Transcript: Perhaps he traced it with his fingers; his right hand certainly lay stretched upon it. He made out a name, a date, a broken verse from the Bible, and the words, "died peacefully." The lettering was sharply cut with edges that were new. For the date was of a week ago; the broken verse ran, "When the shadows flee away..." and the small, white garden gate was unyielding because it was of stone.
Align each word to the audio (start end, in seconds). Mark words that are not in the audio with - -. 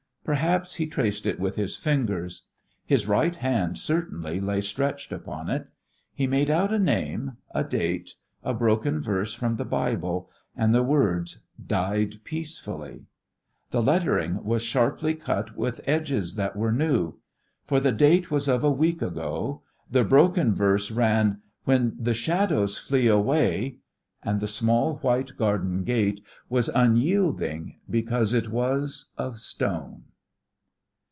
Perhaps 0.23 0.75
he 0.75 0.85
traced 0.85 1.25
it 1.25 1.39
with 1.39 1.55
his 1.55 1.75
fingers; 1.75 2.43
his 2.85 3.07
right 3.07 3.35
hand 3.37 3.79
certainly 3.79 4.39
lay 4.39 4.61
stretched 4.61 5.11
upon 5.11 5.49
it. 5.49 5.67
He 6.13 6.27
made 6.27 6.49
out 6.49 6.71
a 6.71 6.77
name, 6.77 7.37
a 7.55 7.63
date, 7.63 8.11
a 8.43 8.53
broken 8.53 9.01
verse 9.01 9.33
from 9.33 9.55
the 9.55 9.65
Bible, 9.65 10.29
and 10.55 10.73
the 10.75 10.83
words, 10.83 11.39
"died 11.65 12.23
peacefully." 12.23 13.07
The 13.71 13.81
lettering 13.81 14.43
was 14.43 14.61
sharply 14.61 15.15
cut 15.15 15.57
with 15.57 15.81
edges 15.85 16.35
that 16.35 16.55
were 16.55 16.71
new. 16.71 17.15
For 17.65 17.79
the 17.79 17.91
date 17.91 18.29
was 18.29 18.47
of 18.47 18.63
a 18.63 18.71
week 18.71 19.01
ago; 19.01 19.63
the 19.89 20.03
broken 20.03 20.53
verse 20.53 20.91
ran, 20.91 21.41
"When 21.63 21.97
the 21.99 22.13
shadows 22.13 22.77
flee 22.77 23.07
away..." 23.07 23.79
and 24.23 24.39
the 24.39 24.47
small, 24.47 24.97
white 24.97 25.35
garden 25.35 25.83
gate 25.83 26.23
was 26.47 26.69
unyielding 26.69 27.79
because 27.89 28.35
it 28.35 28.49
was 28.49 29.09
of 29.17 29.39
stone. 29.39 30.03